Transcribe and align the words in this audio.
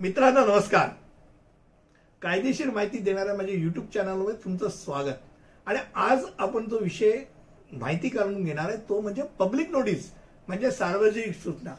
मित्रांनो 0.00 0.44
नमस्कार. 0.46 0.88
कायदेशीर 2.22 2.70
माहिती 2.70 2.98
देणाऱ्या 2.98 3.34
माझ्या 3.34 3.54
युट्यूब 3.54 3.86
चॅनलवर 3.94 4.32
तुमचं 4.44 4.68
स्वागत. 4.68 5.16
आणि 5.66 5.78
आज 5.94 6.24
आपण 6.38 6.68
जो 6.68 6.78
विषय 6.78 7.12
माहिती 7.72 8.08
करून 8.08 8.44
घेणार 8.44 8.68
आहे 8.68 8.76
तो 8.88 9.00
म्हणजे 9.00 9.22
पब्लिक 9.38 9.70
नोटीस 9.70 10.10
म्हणजे 10.48 10.70
सार्वजनिक 10.70 11.34
सूचना. 11.42 11.74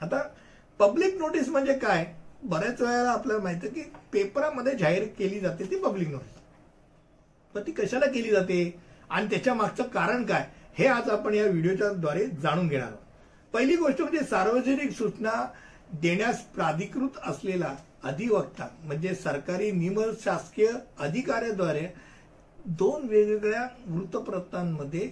आता 0.00 0.22
पब्लिक 0.80 1.18
नोटीस 1.18 1.48
म्हणजे 1.48 1.78
काय? 1.78 2.06
बऱ्याच 2.42 2.80
वेळेला 2.80 3.10
आपल्याला 3.10 3.42
माहिती 3.42 3.66
आहे 3.66 3.74
की 3.74 3.90
पेपरामध्ये 4.12 4.76
जाहीर 4.76 5.08
केली 5.18 5.40
जाते 5.40 5.70
ती 5.70 5.82
पब्लिक 5.82 6.08
नोटीस 6.08 6.40
पण 7.54 7.66
ती 7.66 7.72
कशाला 7.72 8.06
केली 8.06 8.30
जाते? 8.30 8.78
आणि 9.10 9.30
त्याच्या 9.30 9.54
मागचं 9.54 9.88
कारण 9.88 10.24
काय? 10.26 10.48
हे 10.78 10.86
आज 10.86 11.10
आपण 11.10 11.34
या 11.34 11.46
व्हिडिओच्या 11.46 11.92
द्वारे 11.92 12.26
जाणून 12.26 12.68
घेणार 12.68 12.86
आहोत. 12.86 12.98
पहिली 13.52 13.76
गोष्ट 13.76 14.02
म्हणजे 14.02 14.26
सार्वजनिक 14.26 14.96
सूचना 14.96 15.46
देण्यास 15.92 16.42
प्राधिकृत 16.44 17.18
असलेला 17.26 17.74
अधिवक्ता 18.04 18.68
म्हणजे 18.84 19.14
सरकारी 19.14 19.70
निमशासकीय 19.70 20.68
अधिकाऱ्याद्वारे 20.98 21.86
दोन 22.78 23.06
वेगवेगळ्या 23.08 23.66
वृत्तपत्रांमध्ये 23.86 25.08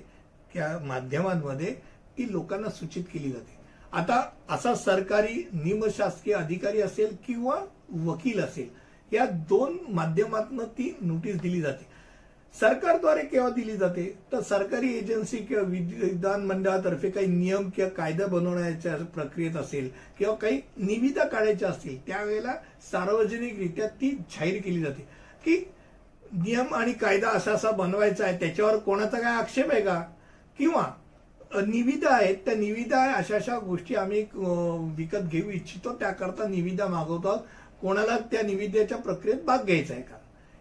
त्या 0.55 0.79
माध्यमांमध्ये 0.79 1.75
ती 2.19 2.31
लोकांना 2.33 2.71
सूचित 2.71 3.05
केली 3.13 3.31
जाते. 3.33 3.57
आता 3.93 4.23
असा 4.49 4.75
सरकारी 4.75 5.43
निमशासकीय 5.53 6.35
अधिकारी 6.35 6.81
असेल 6.81 7.17
किंवा 7.27 7.59
वकील 8.05 8.41
असेल 8.41 8.69
या 9.13 9.27
दोन 9.49 9.77
माध्यमातून 9.89 10.65
ती 10.65 10.95
नोटीस 11.01 11.41
दिली 11.41 11.61
जाते. 11.61 11.87
सरकारद्वारे 12.55 13.23
केव्हा 13.23 13.51
दिली 13.51 13.77
जाते? 13.77 14.03
तर 14.33 14.41
सरकारी 14.43 14.93
एजन्सी 14.99 15.37
किंवा 15.39 15.63
विधानमंडळातर्फे 15.69 17.11
काही 17.11 17.27
नियम 17.27 17.69
किंवा 17.71 17.89
कायदा 17.91 18.27
बनवण्याच्या 18.27 18.97
प्रक्रियेत 19.15 19.57
असेल 19.57 19.89
किंवा 20.19 20.35
काही 20.35 20.61
निविदा 20.79 21.25
काढायच्या 21.25 21.69
असतील 21.69 21.99
त्यावेळेला 22.07 22.53
सार्वजनिकरित्या 22.93 23.87
ती 24.01 24.11
जाहीर 24.11 24.61
केली 24.63 24.83
जाते. 24.83 25.03
की 25.45 25.57
नियम 26.35 26.75
आणि 26.75 26.93
कायदा 26.93 27.29
असा 27.29 27.53
असा 27.53 27.71
बनवायचा 27.71 28.25
आहे 28.25 28.39
त्याच्यावर 28.41 28.77
कोणाचा 28.79 29.21
काय 29.21 29.35
आक्षेप 29.35 29.73
आहे 29.73 29.81
का? 29.81 30.01
किंवा 30.59 30.91
निविदा 31.57 32.15
आहेत 32.15 32.37
त्या 32.45 32.55
निविदा 32.55 33.03
अशा 33.15 33.35
अशा 33.37 33.59
गोष्टी 33.59 33.95
आम्ही 33.95 34.25
विकत 34.97 35.29
घेऊ 35.29 35.51
इच्छितो 35.51 35.93
त्याकरता 36.01 36.49
निविदा 36.49 36.87
मागवतो 36.89 37.37
कोणाला 37.83 38.17
त्या 38.33 38.43
निविदेच्या 38.43 38.99
प्रक्रियेत 38.99 39.45
भाग 39.45 39.65
घ्यायचा 39.65 39.95
आहे 39.95 40.03
का? 40.03 40.17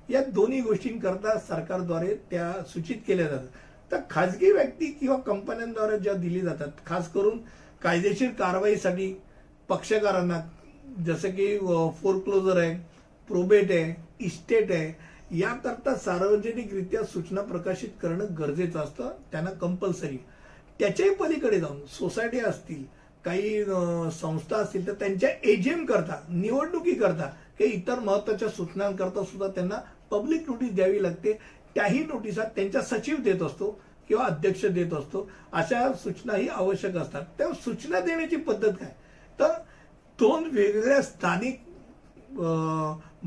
या 0.09 0.23
दोन्ही 0.33 0.61
गोष्टींकरता 0.61 1.37
सरकारद्वारे 1.39 2.13
त्या 2.31 2.51
सूचित 2.67 2.97
केल्या 3.07 3.27
जातात. 3.27 3.47
तर 3.91 3.99
खाजगी 4.09 4.51
व्यक्ती 4.51 4.85
किंवा 4.91 5.17
कंपन्यांद्वारे 5.17 5.97
ज्या 5.99 6.13
दिली 6.13 6.39
जातात 6.41 6.85
खास 6.85 7.11
करून 7.13 7.37
कायदेशीर 7.81 8.29
कारवाईसाठी 8.29 9.13
पक्षकारांना 9.69 10.39
जसं 11.05 11.29
की 11.29 11.57
फोरक्लोजर 12.01 12.57
आहे 12.57 12.73
प्रोबेट 13.29 13.71
आहे 13.71 13.93
इस्टेट 14.19 14.71
आहे 14.71 15.37
याकरता 15.39 15.95
सार्वजनिकरित्या 15.95 17.03
सूचना 17.03 17.41
प्रकाशित 17.41 17.89
करणं 18.01 18.35
गरजेचं 18.39 18.79
असतं 18.79 19.09
त्यांना 19.31 19.51
कंपल्सरी 19.61 20.17
त्याच्याही 20.79 21.13
पलीकडे 21.15 21.59
जाऊन 21.59 21.79
सोसायटी 21.89 22.39
असतील 22.39 22.83
काही 23.25 23.63
संस्था 24.13 24.57
असतील 24.57 24.85
तर 24.87 24.93
त्यांच्या 24.93 25.29
एजीएम 25.43 25.85
करता 25.85 26.19
निवडणुकी 26.29 26.93
करता 26.93 27.25
काही 27.59 27.69
इतर 27.71 27.99
महत्त्वाच्या 27.99 28.49
सूचनांकरता 28.49 29.23
सुद्धा 29.23 29.47
त्यांना 29.47 29.75
पब्लिक 30.11 30.49
नोटीस 30.49 30.73
द्यावी 30.75 31.01
लागते. 31.03 31.33
त्याही 31.75 32.03
नोटिसा 32.05 32.43
त्यांच्या 32.55 32.81
सचिव 32.81 33.17
देत 33.23 33.41
असतो 33.41 33.69
किंवा 34.09 34.25
अध्यक्ष 34.25 34.65
देत 34.65 34.93
असतो. 34.93 35.29
अशा 35.51 35.91
सूचनाही 35.93 36.47
आवश्यक 36.47 36.97
असतात. 36.97 37.23
त्या 37.37 37.47
सूचना 37.55 37.99
देण्याची 37.99 38.35
पद्धत 38.37 38.71
काय? 38.79 38.91
तर 39.39 39.51
दोन 40.19 40.43
वेगवेगळ्या 40.53 41.01
स्थानिक 41.01 41.61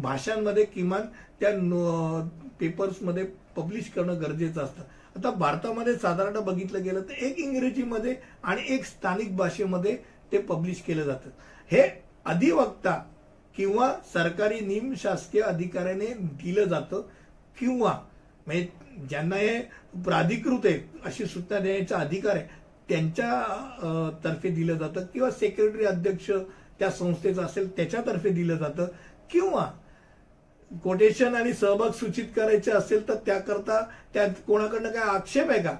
भाषांमध्ये 0.02 0.64
किमान 0.64 1.06
त्या 1.40 1.50
पेपर्समध्ये 2.60 3.24
पब्लिश 3.56 3.90
करणं 3.90 4.20
गरजेचं 4.20 4.60
असतं. 4.60 4.82
आता 5.16 5.30
भारतामध्ये 5.30 5.94
साधारण 5.94 6.38
बघितलं 6.44 6.82
गेलं 6.84 7.02
तर 7.02 7.24
एक 7.24 7.38
इंग्रजीमध्ये 7.38 8.14
आणि 8.42 8.62
एक 8.74 8.84
स्थानिक 8.84 9.36
भाषेमध्ये 9.36 9.96
ते 10.32 10.38
पब्लिश 10.38 10.80
केलं 10.82 11.04
जातं. 11.04 11.30
हे 11.70 11.82
अधिवक्ता 12.26 12.92
किंवा 13.54 13.92
सरकारी 14.12 14.60
निमशासकीय 14.60 15.42
अधिकाऱ्याने 15.42 16.06
दिलं 16.42 16.64
जातं 16.64 17.00
किंवा 17.56 17.92
म्हणजे 18.46 19.06
ज्यांना 19.08 19.36
हे 19.36 19.58
प्राधिकृत 20.04 20.66
आहे 20.66 20.80
अशी 21.04 21.26
सूचना 21.26 21.58
देण्याचा 21.58 21.96
अधिकार 21.96 22.36
आहे 22.36 22.46
त्यांच्या 22.88 24.10
तर्फे 24.24 24.48
दिलं 24.50 24.78
जातं 24.78 25.06
किंवा 25.12 25.30
सेक्रेटरी 25.30 25.84
अध्यक्ष 25.84 26.30
त्या 26.78 26.90
संस्थेचं 26.90 27.42
असेल 27.42 27.68
त्याच्यातर्फे 27.76 28.30
दिलं 28.30 28.56
जातं 28.56 28.86
किंवा 29.30 29.66
कोटेशन 30.70 31.34
आणि 31.34 31.52
सहभाग 31.52 31.90
सूचित 31.90 32.24
करायचे 32.36 32.70
असेल 32.70 33.08
तर 33.08 33.14
त्याकरता 33.26 33.80
त्यात 34.14 34.30
कोणाकडनं 34.46 34.90
काय 34.90 35.02
आक्षेप 35.02 35.50
आहे 35.50 35.62
का? 35.62 35.76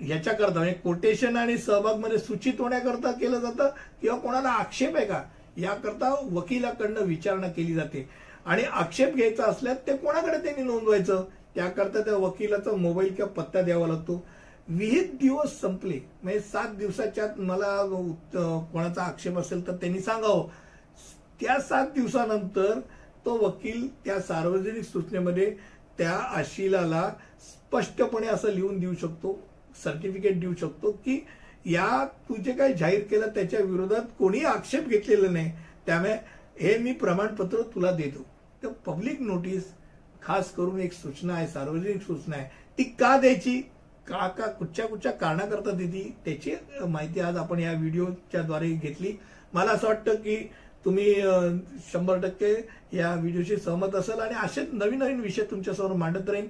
याच्याकरता 0.00 0.54
म्हणजे 0.54 0.72
कोटेशन 0.74 1.36
आणि 1.36 1.56
सहभागमध्ये 1.58 2.18
सूचित 2.18 2.60
होण्याकरता 2.60 3.10
केलं 3.10 3.40
जातं 3.40 3.68
किंवा 4.00 4.18
कोणाला 4.18 4.48
आक्षेप 4.50 4.96
आहे 4.96 5.06
का? 5.06 5.22
याकरता 5.56 6.14
वकिलाकडनं 6.32 7.00
विचारणा 7.00 7.48
केली 7.48 7.74
जाते. 7.74 8.08
आणि 8.46 8.62
आक्षेप 8.62 9.14
घ्यायचा 9.14 9.44
असल्यास 9.44 9.86
ते 9.86 9.96
कोणाकडे 9.96 10.38
त्यांनी 10.38 10.62
नोंदवायचं? 10.62 11.24
त्याकरता 11.54 12.00
त्या 12.00 12.16
वकिलाचा 12.16 12.76
मोबाईल 12.76 13.14
किंवा 13.14 13.32
पत्ता 13.32 13.62
द्यावा 13.62 13.86
लागतो. 13.86 14.24
विहित 14.68 15.12
दिवस 15.20 15.60
संपले 15.60 15.98
म्हणजे 16.22 16.40
सात 16.40 16.74
दिवसाच्या 16.76 17.26
मला 17.36 17.76
कोणाचा 18.72 19.02
आक्षेप 19.02 19.38
असेल 19.38 19.66
तर 19.66 19.72
त्यांनी 19.72 20.00
सांगावं. 20.00 20.48
त्या 21.40 21.58
सात 21.60 21.86
दिवसानंतर 21.94 22.80
तो 23.26 23.36
वकील 23.38 23.86
त्या 24.04 24.20
सार्वजनिक 24.20 24.84
सूचनेमध्ये 24.84 25.50
त्या 25.98 26.12
आशिलाला 26.38 27.08
स्पष्टपणे 27.42 28.26
असं 28.26 28.50
लिहून 28.50 28.78
देऊ 28.80 28.94
शकतो 29.00 29.38
सर्टिफिकेट 29.84 30.40
देऊ 30.40 30.54
शकतो 30.60 30.90
की 31.04 31.18
या 31.66 32.04
तुझे 32.28 32.52
काय 32.52 32.72
जाहीर 32.72 33.02
केलं 33.10 33.28
त्याच्या 33.34 33.60
विरोधात 33.60 34.04
कोणी 34.18 34.40
आक्षेप 34.44 34.88
घेतलेला 34.88 35.30
नाही. 35.30 35.50
त्यामुळे 35.86 36.14
हे 36.60 36.76
मी 36.78 36.92
प्रमाणपत्र 36.92 37.60
तुला 37.74 37.90
देतो. 37.90 38.24
तर 38.62 38.68
पब्लिक 38.86 39.20
नोटीस 39.20 39.72
खास 40.22 40.50
करून 40.54 40.80
एक 40.80 40.92
सूचना 40.92 41.34
आहे 41.34 41.46
सार्वजनिक 41.48 42.02
सूचना 42.02 42.36
आहे 42.36 42.48
ती 42.78 42.82
का 42.98 43.16
द्यायची? 43.20 43.60
का 44.08 44.26
का 44.28 44.46
कुठच्या 44.48 44.86
कुठच्या 44.88 45.12
कारणाकरता 45.12 45.70
दिली 45.70 46.02
त्याची 46.24 46.54
माहिती 46.80 47.20
आज 47.20 47.36
आपण 47.36 47.58
या 47.58 47.72
व्हिडिओच्या 47.72 48.42
द्वारे 48.42 48.68
घेतली. 48.72 49.12
मला 49.54 49.72
असं 49.72 49.86
वाटतं 49.86 50.14
की 50.14 50.36
तुम्ही 50.84 51.14
शंभर 51.92 52.18
टक्के 52.20 52.54
या 52.92 53.14
व्हिडिओशी 53.14 53.56
सहमत 53.56 53.94
असाल 53.96 54.20
आणि 54.20 54.34
असेच 54.44 54.68
नवीन 54.72 54.98
नवीन 54.98 55.20
विषय 55.20 55.42
तुमच्यासमोर 55.50 55.92
मांडत 55.96 56.30
राहीन. 56.30 56.46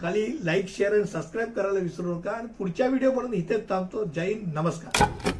खाली 0.00 0.26
लाईक 0.44 0.68
शेअर 0.68 0.92
आणि 0.94 1.04
सबस्क्राईब 1.04 1.52
करायला 1.52 1.78
विसरू 1.78 2.14
नका. 2.14 2.30
आणि 2.30 2.48
पुढच्या 2.58 2.86
व्हिडिओपर्यंत 2.86 3.34
इथेच 3.34 3.68
थांबतो. 3.68 4.04
जय 4.14 4.26
हिंद. 4.26 4.52
नमस्कार. 4.54 5.36